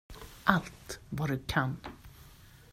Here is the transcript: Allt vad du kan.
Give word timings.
Allt 0.45 0.99
vad 1.09 1.29
du 1.29 1.39
kan. 1.47 1.77